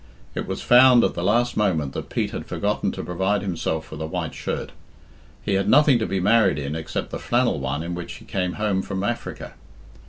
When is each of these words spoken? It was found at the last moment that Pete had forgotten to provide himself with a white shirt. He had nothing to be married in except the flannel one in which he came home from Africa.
It 0.33 0.47
was 0.47 0.63
found 0.63 1.03
at 1.03 1.13
the 1.13 1.21
last 1.23 1.55
moment 1.55 1.93
that 1.93 2.09
Pete 2.09 2.31
had 2.31 2.47
forgotten 2.47 2.91
to 2.93 3.03
provide 3.03 3.43
himself 3.43 3.91
with 3.91 4.01
a 4.01 4.07
white 4.07 4.33
shirt. 4.33 4.71
He 5.45 5.53
had 5.53 5.69
nothing 5.69 5.99
to 5.99 6.07
be 6.07 6.19
married 6.19 6.57
in 6.57 6.75
except 6.75 7.11
the 7.11 7.19
flannel 7.19 7.59
one 7.59 7.83
in 7.83 7.93
which 7.93 8.13
he 8.13 8.25
came 8.25 8.53
home 8.53 8.81
from 8.81 9.03
Africa. 9.03 9.53